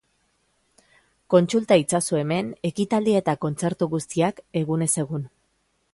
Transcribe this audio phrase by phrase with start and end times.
[1.33, 5.33] Kontsulta itzazu hemen ekitaldi eta kontzertu guztiak, egunez egun.